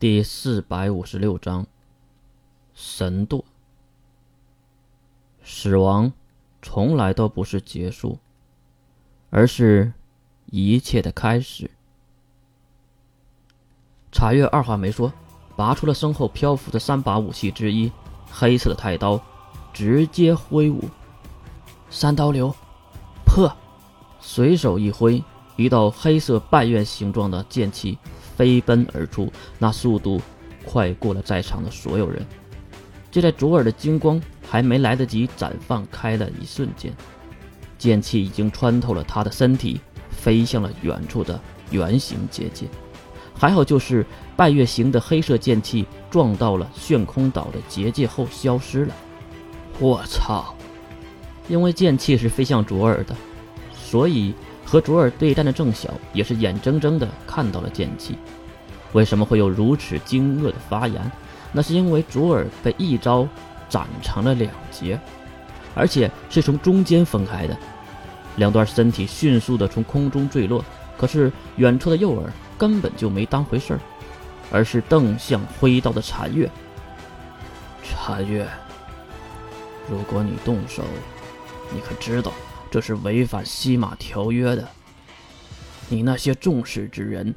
[0.00, 1.66] 第四百五十六章，
[2.72, 3.42] 神堕。
[5.42, 6.12] 死亡
[6.62, 8.20] 从来都不是结束，
[9.30, 9.92] 而是
[10.46, 11.72] 一切的开始。
[14.12, 15.12] 查月二话没说，
[15.56, 17.90] 拔出了身后漂浮的三把武器之一——
[18.30, 19.20] 黑色的太刀，
[19.72, 20.84] 直接挥舞。
[21.90, 22.54] 三刀流，
[23.26, 23.52] 破！
[24.20, 25.24] 随手一挥，
[25.56, 27.98] 一道黑色半月形状的剑气。
[28.38, 30.20] 飞奔而出，那速度
[30.64, 32.24] 快过了在场的所有人。
[33.10, 36.92] 就在卓尔的金光还没来得及绽放开的一瞬间，
[37.76, 41.40] 剑气已经穿透了他的身体，飞向了远处的
[41.72, 42.68] 圆形结界。
[43.34, 48.94] 还好，就是半月形的黑色剑气撞到了炫空岛的结界后消失了。
[49.80, 50.54] 我操！
[51.48, 53.16] 因为剑气是飞向卓尔的，
[53.74, 54.32] 所以。
[54.68, 58.18] 和卓尔对战的郑晓也是眼睁睁地看到了剑气。
[58.92, 61.10] 为什么会有如此惊愕的发言？
[61.52, 63.26] 那是因为卓尔被一招
[63.70, 65.00] 斩成了两截，
[65.74, 67.56] 而且是从中间分开的，
[68.36, 70.62] 两段身体迅速地从空中坠落。
[70.98, 72.24] 可是远处的诱饵
[72.58, 73.80] 根本就没当回事儿，
[74.52, 76.50] 而是瞪向挥刀的残月。
[77.82, 78.46] 残月，
[79.88, 80.82] 如果你动手，
[81.72, 82.30] 你可知道？
[82.70, 84.68] 这是违反西马条约的，
[85.88, 87.34] 你那些重视之人，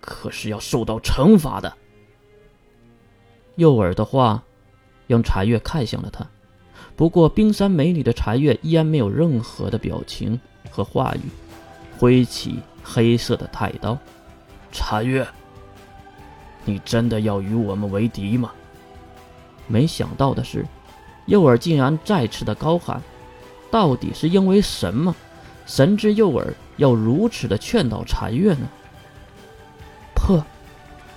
[0.00, 1.72] 可是要受到惩罚的。
[3.56, 4.42] 诱饵的话，
[5.06, 6.26] 让禅月看向了他。
[6.94, 10.38] 不过冰山美女的禅月依然没有任何的表情
[10.70, 11.28] 和话语，
[11.98, 13.98] 挥起黑色的太刀。
[14.70, 15.26] 禅月，
[16.64, 18.52] 你真的要与我们为敌吗？
[19.66, 20.64] 没想到的是，
[21.26, 23.02] 诱饵竟然再次的高喊。
[23.72, 25.16] 到底是因为什么，
[25.64, 28.68] 神之诱饵要如此的劝导禅月呢？
[30.14, 30.44] 破，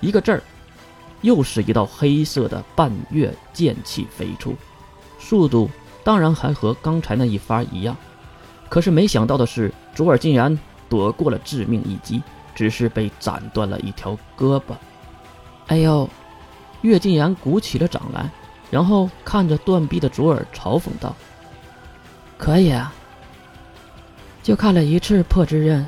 [0.00, 0.42] 一个字儿，
[1.20, 4.56] 又是一道黑色的半月剑气飞出，
[5.18, 5.70] 速度
[6.02, 7.94] 当然还和刚才那一发一样。
[8.70, 10.58] 可是没想到的是，卓尔竟然
[10.88, 12.22] 躲过了致命一击，
[12.54, 14.74] 只是被斩断了一条胳膊。
[15.66, 16.08] 哎呦！
[16.80, 18.30] 月竟然鼓起了掌来，
[18.70, 21.14] 然后看着断臂的卓尔嘲讽道。
[22.38, 22.92] 可以啊，
[24.42, 25.84] 就看了一次破之刃，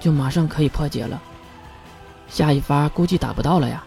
[0.00, 1.20] 就马上可以破解了。
[2.28, 3.84] 下一发估计打不到了呀。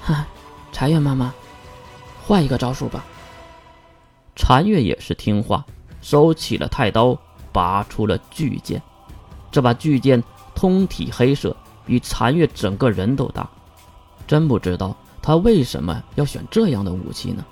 [0.00, 0.26] 哈，
[0.72, 1.34] 禅月妈妈，
[2.22, 3.04] 换一个招数吧。
[4.34, 5.64] 禅月也是听话，
[6.00, 7.18] 收起了太刀，
[7.52, 8.80] 拔出了巨剑。
[9.50, 10.22] 这把巨剑
[10.54, 13.48] 通体黑色，比禅月整个人都大。
[14.26, 17.44] 真不知道他为什么要选这样的武器呢？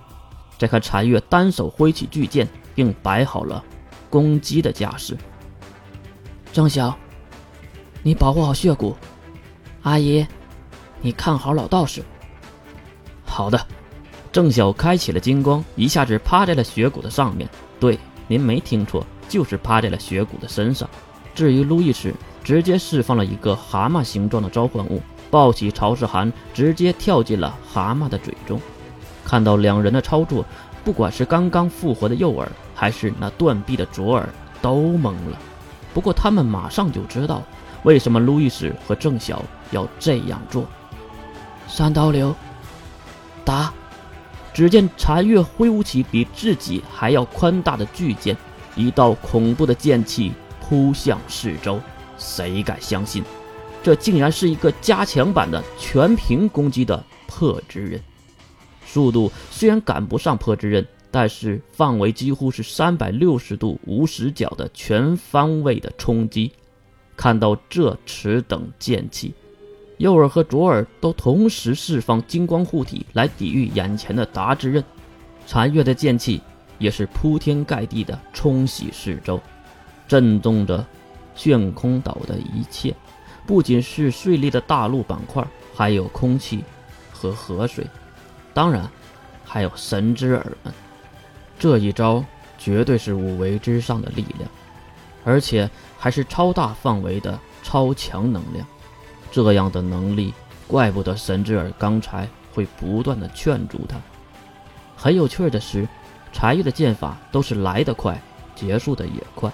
[0.56, 2.48] 再看禅月单手挥起巨剑。
[2.74, 3.62] 并摆好了
[4.10, 5.16] 攻击的架势。
[6.52, 6.96] 郑晓，
[8.02, 8.96] 你保护好血骨。
[9.82, 10.26] 阿姨，
[11.00, 12.02] 你看好老道士。
[13.24, 13.60] 好的。
[14.32, 17.48] 郑晓开启了金光，一下子趴在了血骨的上面。
[17.78, 17.96] 对，
[18.26, 20.90] 您没听错，就是趴在了血骨的身上。
[21.36, 22.12] 至于路易斯，
[22.42, 28.60] 直接释放了一个蛤蟆形状的召唤物，抱起曹世涵，直接跳进了蛤蟆的嘴中。
[29.24, 30.44] 看到两人的操作，
[30.84, 32.46] 不管是刚刚复活的诱饵。
[32.76, 34.28] 还是那断臂的卓尔
[34.60, 35.38] 都懵了，
[35.94, 37.40] 不过他们马上就知道
[37.84, 39.40] 为什么路易斯和郑晓
[39.70, 40.66] 要这样做。
[41.68, 42.34] 三刀流，
[43.44, 43.72] 打！
[44.52, 48.36] 只见禅月挥舞起比自己还要宽大的巨剑，
[48.74, 51.80] 一道恐怖的剑气扑向四周。
[52.18, 53.22] 谁敢相信，
[53.84, 58.00] 这竟然是一个加强版的全屏攻击的破之刃？
[58.86, 60.86] 速度虽然赶不上破之刃。
[61.14, 66.50] 但是范围几乎是三百六十度无死角的全方位的冲击。
[67.16, 69.32] 看到这此等剑气，
[69.98, 74.82] 右耳和左耳都同时释放金光护体来抵御眼前的达之刃。
[75.46, 76.40] 残月的剑气
[76.80, 79.40] 也是铺天盖地的冲洗四周，
[80.08, 80.84] 震动着
[81.36, 82.92] 炫空岛的一切，
[83.46, 86.64] 不仅是碎裂的大陆板块，还有空气
[87.12, 87.86] 和河水，
[88.54, 88.88] 当然
[89.44, 90.72] 还有神之耳们。
[91.58, 92.24] 这一招
[92.56, 94.48] 绝对是五维之上的力量，
[95.24, 95.68] 而且
[95.98, 98.66] 还是超大范围的超强能量。
[99.30, 100.32] 这样的能力，
[100.68, 103.96] 怪不得神之耳刚才会不断的劝阻他。
[104.96, 105.88] 很有趣的是，
[106.32, 108.20] 柴玉的剑法都是来得快，
[108.54, 109.50] 结束的也快，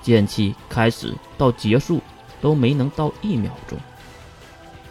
[0.00, 2.00] 剑气开始到结束
[2.40, 3.78] 都没能到一秒钟。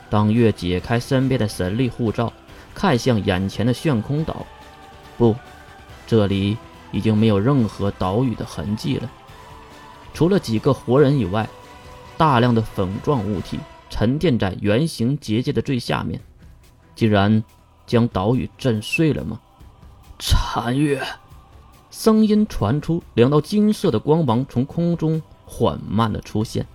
[0.10, 2.32] 当月解开身边的神力护罩，
[2.74, 4.46] 看向眼前的炫空岛，
[5.18, 5.36] 不。
[6.08, 6.58] 这里
[6.92, 9.08] 已经没有任何岛屿的痕迹了，
[10.12, 11.48] 除了几个活人以外，
[12.18, 13.60] 大量的粉状物体
[13.92, 16.20] 沉淀在圆形结界的最下面，
[16.96, 17.44] 竟然
[17.86, 19.40] 将岛屿震碎了吗？
[20.18, 21.00] 残月，
[21.92, 26.66] 声音传出，两道金色的光芒从空中缓慢的出现，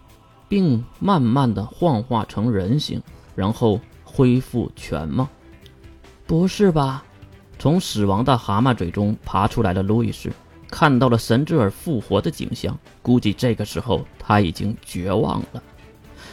[0.49, 3.03] 并慢慢的幻化成人形，
[3.35, 5.29] 然后恢复全貌。
[6.27, 7.05] 不是吧？
[7.59, 10.31] 从死亡的蛤蟆嘴中爬出来的路易斯。
[10.71, 15.63] 看到了神之耳复活的景象，估计这个时候他已经绝望了，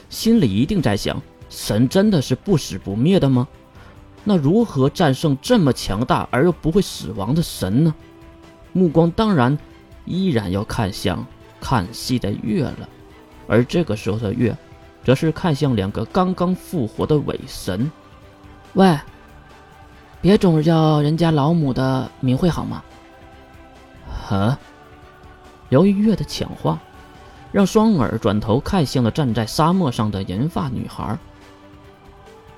[0.10, 3.48] 心里一定在想：神真的是不死不灭的吗？
[4.24, 7.94] 那如何战胜这么强大而又不会死亡的神呢？
[8.74, 9.56] 目光当然
[10.06, 11.24] 依然要看向
[11.60, 12.90] 看戏的月了，
[13.48, 14.58] 而这个时候的月，
[15.04, 17.92] 则是看向两个刚刚复活的伪神。
[18.74, 18.98] 喂，
[20.22, 22.84] 别总是叫人家老母的名讳好吗？
[24.30, 24.58] 啊！
[25.70, 26.80] 由于月的抢话，
[27.52, 31.18] 让双耳转头看向了站在沙漠上的银发女孩。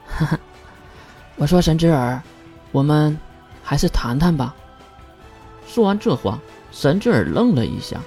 [0.05, 0.39] 哈哈，
[1.37, 2.21] 我说神之耳，
[2.73, 3.17] 我们
[3.63, 4.53] 还是谈谈吧。
[5.65, 6.37] 说完这话，
[6.71, 7.97] 神之耳愣了一下。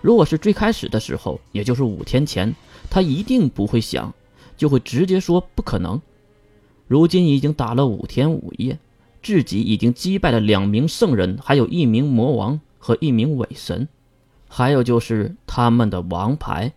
[0.00, 2.54] 如果是最开始的时候，也就是五天前，
[2.88, 4.14] 他一定不会想，
[4.56, 6.00] 就会直接说不可能。
[6.86, 8.78] 如今已经打了五天五夜，
[9.22, 12.60] 自己已经击败了两名圣人，还有一名魔王。
[12.78, 13.88] 和一名伪神，
[14.48, 16.72] 还有就是他们的王牌